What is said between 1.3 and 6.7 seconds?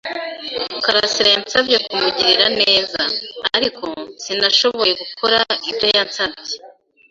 yansabye kumugirira neza. Ariko, sinashoboye gukora ibyo yansabye.